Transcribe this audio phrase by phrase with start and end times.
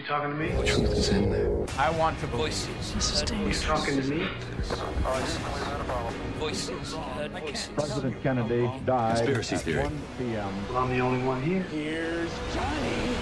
[0.00, 0.48] You talking to me?
[0.48, 1.52] The truth is in there.
[1.76, 2.94] I want to voices.
[3.30, 4.26] You talking to me?
[6.38, 6.96] Voices.
[7.74, 9.82] President Kennedy died Conspiracy at theory.
[9.82, 10.48] 1 p.m.
[10.70, 11.66] Well, I'm the only one here.
[11.70, 13.14] Here's Johnny.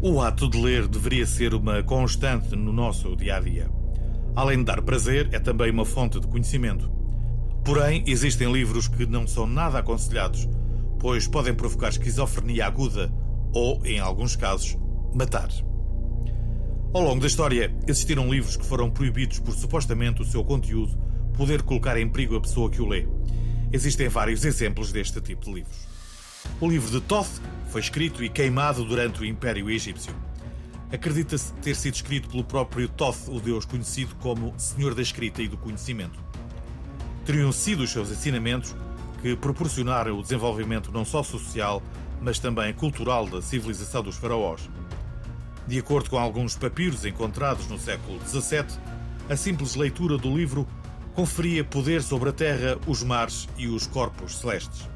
[0.00, 3.68] O ato de ler deveria ser uma constante no nosso dia a dia.
[4.36, 6.88] Além de dar prazer, é também uma fonte de conhecimento.
[7.64, 10.48] Porém, existem livros que não são nada aconselhados,
[11.00, 13.12] pois podem provocar esquizofrenia aguda
[13.54, 14.76] ou, em alguns casos,
[15.14, 15.48] matar.
[16.92, 20.96] Ao longo da história, existiram livros que foram proibidos por supostamente o seu conteúdo
[21.36, 23.06] poder colocar em perigo a pessoa que o lê.
[23.72, 25.88] Existem vários exemplos deste tipo de livros.
[26.60, 30.14] O livro de Thoth foi escrito e queimado durante o Império Egípcio.
[30.92, 35.48] Acredita-se ter sido escrito pelo próprio Thoth, o deus conhecido como Senhor da Escrita e
[35.48, 36.20] do Conhecimento.
[37.24, 38.76] Teriam sido os seus ensinamentos
[39.20, 41.82] que proporcionaram o desenvolvimento não só social,
[42.20, 44.68] mas também cultural da civilização dos faraós.
[45.66, 48.78] De acordo com alguns papiros encontrados no século XVII,
[49.28, 50.66] a simples leitura do livro
[51.14, 54.88] conferia poder sobre a terra, os mares e os corpos celestes.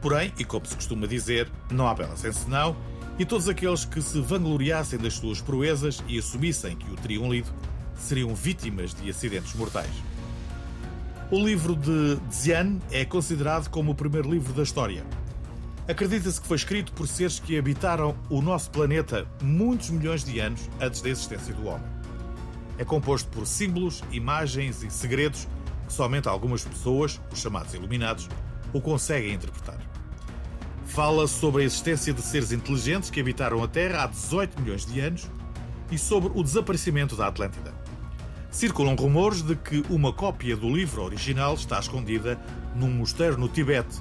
[0.00, 2.76] Porém, e como se costuma dizer, não há bela sem senão,
[3.18, 7.50] e todos aqueles que se vangloriassem das suas proezas e assumissem que o teriam lido
[7.96, 9.90] seriam vítimas de acidentes mortais.
[11.30, 15.04] O livro de Xian é considerado como o primeiro livro da história.
[15.90, 20.70] Acredita-se que foi escrito por seres que habitaram o nosso planeta muitos milhões de anos
[20.80, 21.90] antes da existência do homem.
[22.78, 25.48] É composto por símbolos, imagens e segredos
[25.88, 28.28] que somente algumas pessoas, os chamados iluminados,
[28.72, 29.80] o conseguem interpretar.
[30.86, 35.00] Fala sobre a existência de seres inteligentes que habitaram a Terra há 18 milhões de
[35.00, 35.28] anos
[35.90, 37.74] e sobre o desaparecimento da Atlântida.
[38.48, 42.40] Circulam rumores de que uma cópia do livro original está escondida
[42.76, 44.00] num mosteiro no Tibete,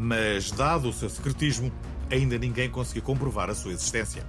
[0.00, 1.70] mas, dado o seu secretismo,
[2.10, 4.24] ainda ninguém conseguiu comprovar a sua existência.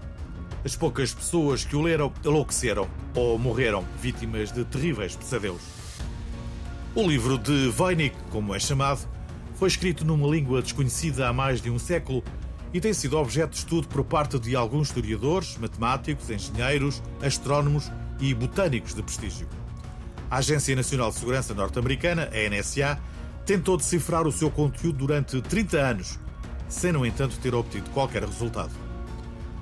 [0.66, 5.62] As poucas pessoas que o leram enlouqueceram ou morreram vítimas de terríveis pesadelos.
[6.94, 9.08] O livro de Voynich, como é chamado,
[9.56, 12.22] foi escrito numa língua desconhecida há mais de um século
[12.74, 17.90] e tem sido objeto de estudo por parte de alguns historiadores, matemáticos, engenheiros, astrónomos
[18.20, 19.48] e botânicos de prestígio.
[20.30, 23.00] A Agência Nacional de Segurança norte-americana, a NSA,
[23.46, 26.20] tentou decifrar o seu conteúdo durante 30 anos,
[26.68, 28.72] sem, no entanto, ter obtido qualquer resultado.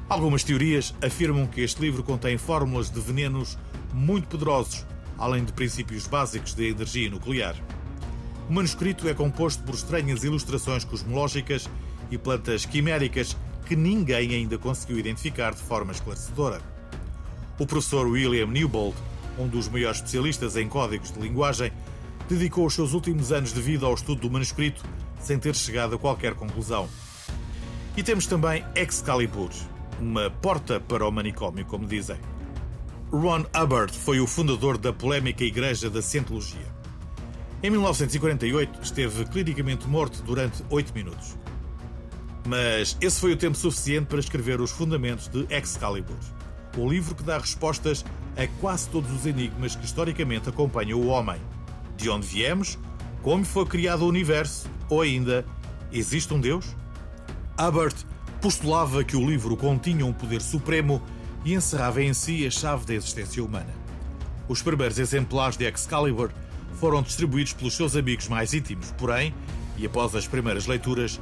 [0.07, 3.57] Algumas teorias afirmam que este livro contém fórmulas de venenos
[3.93, 4.85] muito poderosos,
[5.17, 7.55] além de princípios básicos de energia nuclear.
[8.49, 11.69] O manuscrito é composto por estranhas ilustrações cosmológicas
[12.09, 16.59] e plantas quiméricas que ninguém ainda conseguiu identificar de forma esclarecedora.
[17.59, 18.95] O professor William Newbold,
[19.37, 21.71] um dos maiores especialistas em códigos de linguagem,
[22.29, 24.83] dedicou os seus últimos anos de vida ao estudo do manuscrito
[25.19, 26.87] sem ter chegado a qualquer conclusão.
[27.97, 29.49] E temos também Excalibur,
[29.99, 32.17] uma porta para o manicômio, como dizem.
[33.11, 36.67] Ron Hubbard foi o fundador da polémica Igreja da Cientologia.
[37.61, 41.35] Em 1948, esteve clinicamente morto durante 8 minutos.
[42.47, 46.15] Mas esse foi o tempo suficiente para escrever os fundamentos de Excalibur,
[46.77, 48.05] o livro que dá respostas
[48.37, 51.41] a quase todos os enigmas que historicamente acompanham o homem.
[51.99, 52.79] De onde viemos,
[53.21, 55.45] como foi criado o universo, ou ainda,
[55.91, 56.65] existe um Deus?
[57.59, 57.93] Hubbard
[58.41, 61.01] postulava que o livro continha um poder supremo
[61.43, 63.73] e encerrava em si a chave da existência humana.
[64.47, 66.31] Os primeiros exemplares de Excalibur
[66.75, 69.35] foram distribuídos pelos seus amigos mais íntimos, porém,
[69.77, 71.19] e após as primeiras leituras,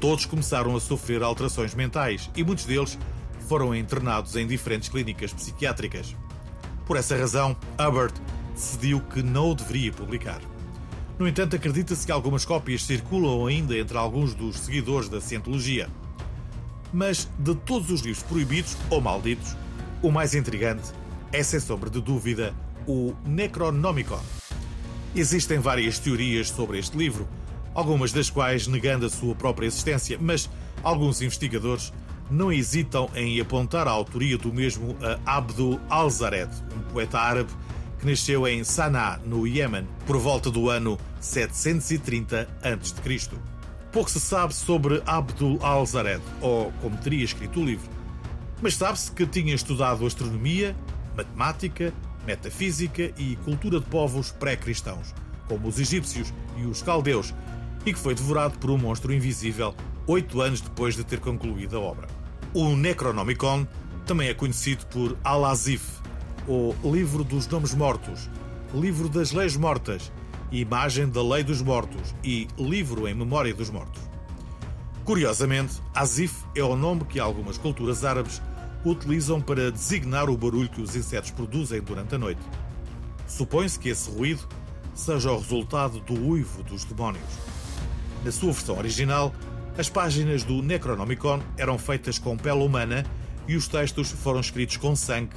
[0.00, 2.98] todos começaram a sofrer alterações mentais e muitos deles
[3.46, 6.16] foram internados em diferentes clínicas psiquiátricas.
[6.86, 8.14] Por essa razão, Hubbard
[8.54, 10.40] decidiu que não o deveria publicar.
[11.18, 15.88] No entanto, acredita-se que algumas cópias circulam ainda entre alguns dos seguidores da Cientologia.
[16.92, 19.56] Mas de todos os livros proibidos ou malditos,
[20.02, 20.92] o mais intrigante
[21.32, 22.54] é, sem sombra de dúvida,
[22.86, 24.20] o Necronomicon.
[25.16, 27.28] Existem várias teorias sobre este livro,
[27.74, 30.48] algumas das quais negando a sua própria existência, mas
[30.82, 31.92] alguns investigadores
[32.30, 34.96] não hesitam em apontar a autoria do mesmo
[35.26, 37.50] a Abdul al-Zared, um poeta árabe
[38.04, 43.30] que nasceu em Sanaa, no Iêmen, por volta do ano 730 a.C.
[43.90, 47.88] Pouco se sabe sobre Abdul al-Zared, ou como teria escrito o livro,
[48.60, 50.76] mas sabe-se que tinha estudado astronomia,
[51.16, 51.94] matemática,
[52.26, 55.14] metafísica e cultura de povos pré-cristãos,
[55.48, 57.32] como os egípcios e os caldeus,
[57.86, 59.74] e que foi devorado por um monstro invisível
[60.06, 62.06] oito anos depois de ter concluído a obra.
[62.52, 63.66] O Necronomicon
[64.04, 66.04] também é conhecido por Al-Azif,
[66.46, 68.28] ou Livro dos Nomes Mortos,
[68.72, 70.12] Livro das Leis Mortas,
[70.50, 74.02] Imagem da Lei dos Mortos e Livro em Memória dos Mortos.
[75.04, 78.40] Curiosamente, Azif é o nome que algumas culturas árabes
[78.84, 82.40] utilizam para designar o barulho que os insetos produzem durante a noite.
[83.26, 84.46] Supõe-se que esse ruído
[84.94, 87.24] seja o resultado do uivo dos demónios.
[88.24, 89.34] Na sua versão original,
[89.76, 93.04] as páginas do Necronomicon eram feitas com pele humana
[93.48, 95.34] e os textos foram escritos com sangue,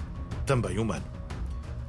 [0.48, 1.06] também humano.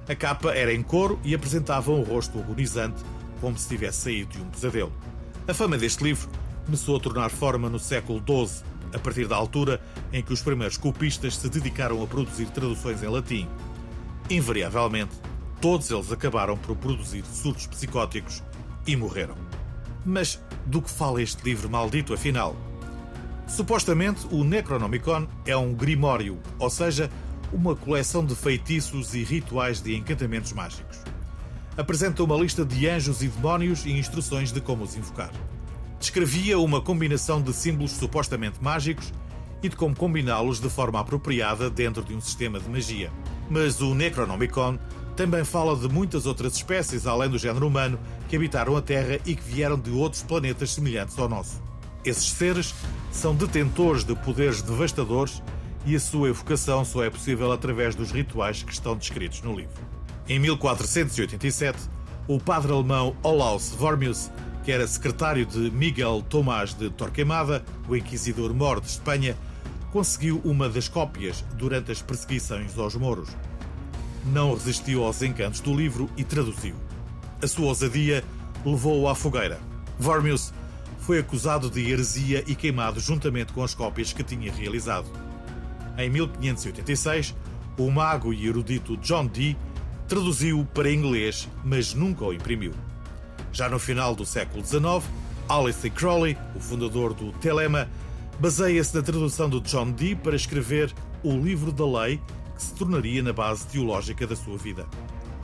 [0.09, 3.03] A capa era em couro e apresentava um rosto agonizante,
[3.41, 4.93] como se tivesse saído de um pesadelo.
[5.47, 6.29] A fama deste livro
[6.67, 9.81] começou a tornar forma no século XII, a partir da altura
[10.13, 13.49] em que os primeiros copistas se dedicaram a produzir traduções em latim.
[14.29, 15.15] Invariavelmente,
[15.61, 18.43] todos eles acabaram por produzir surtos psicóticos
[18.87, 19.37] e morreram.
[20.05, 22.57] Mas do que fala este livro maldito, afinal?
[23.47, 27.11] Supostamente, o Necronomicon é um grimório, ou seja,
[27.53, 30.99] uma coleção de feitiços e rituais de encantamentos mágicos.
[31.77, 35.31] Apresenta uma lista de anjos e demónios e instruções de como os invocar.
[35.99, 39.13] Descrevia uma combinação de símbolos supostamente mágicos
[39.63, 43.11] e de como combiná-los de forma apropriada dentro de um sistema de magia.
[43.51, 44.79] Mas o Necronomicon
[45.17, 47.99] também fala de muitas outras espécies, além do género humano,
[48.29, 51.61] que habitaram a Terra e que vieram de outros planetas semelhantes ao nosso.
[52.05, 52.73] Esses seres
[53.11, 55.43] são detentores de poderes devastadores
[55.87, 59.83] e a sua evocação só é possível através dos rituais que estão descritos no livro.
[60.29, 61.79] Em 1487,
[62.27, 64.31] o padre alemão Olaus Vormius,
[64.65, 69.37] que era secretário de Miguel Tomás de Torquemada, o inquisidor mor de Espanha,
[69.91, 73.31] conseguiu uma das cópias durante as perseguições aos mouros.
[74.27, 76.75] Não resistiu aos encantos do livro e traduziu.
[77.43, 78.23] A sua ousadia
[78.65, 79.59] levou-o à fogueira.
[79.99, 80.53] Vormius
[80.99, 85.09] foi acusado de heresia e queimado juntamente com as cópias que tinha realizado.
[85.99, 87.35] Em 1586,
[87.77, 89.57] o mago e erudito John Dee
[90.07, 92.73] traduziu-o para inglês, mas nunca o imprimiu.
[93.53, 95.05] Já no final do século XIX,
[95.49, 97.91] Alice Crowley, o fundador do Telema,
[98.39, 102.21] baseia-se na tradução de John Dee para escrever o Livro da Lei,
[102.55, 104.87] que se tornaria na base teológica da sua vida.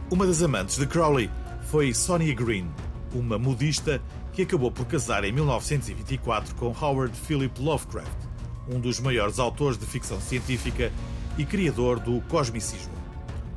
[0.09, 1.29] Uma das amantes de Crowley
[1.63, 2.71] foi Sonia Green,
[3.13, 4.01] uma modista
[4.33, 8.34] que acabou por casar em 1924 com Howard Philip Lovecraft,
[8.69, 10.93] um dos maiores autores de ficção científica
[11.37, 12.93] e criador do cosmicismo.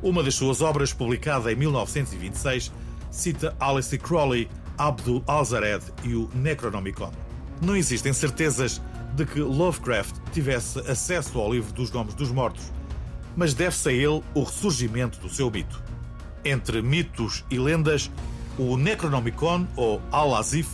[0.02, 2.72] Uma das suas obras, publicada em 1926,
[3.10, 7.12] cita Alice Crowley, Abdul Alzared e o Necronomicon.
[7.62, 8.82] Não existem certezas
[9.16, 12.72] de que Lovecraft tivesse acesso ao livro dos nomes dos mortos,
[13.36, 15.82] mas deve-se a ele o ressurgimento do seu mito.
[16.46, 18.12] Entre mitos e lendas,
[18.58, 20.70] o Necronomicon, ou Al-Azif,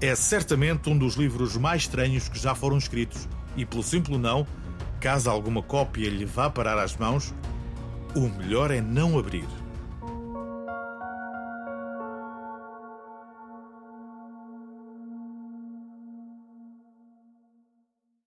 [0.00, 3.26] é certamente um dos livros mais estranhos que já foram escritos
[3.58, 4.46] e, pelo simples não,
[5.00, 7.34] caso alguma cópia lhe vá parar às mãos,
[8.14, 9.46] o melhor é não abrir.